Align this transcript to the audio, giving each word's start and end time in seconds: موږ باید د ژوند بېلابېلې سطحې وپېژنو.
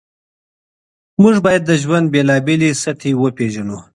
موږ 1.21 1.35
باید 1.45 1.63
د 1.65 1.71
ژوند 1.81 2.05
بېلابېلې 2.13 2.69
سطحې 2.83 3.11
وپېژنو. 3.17 3.79